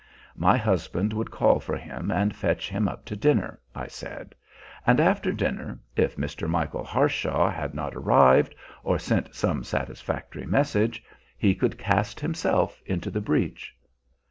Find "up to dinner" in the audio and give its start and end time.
2.87-3.59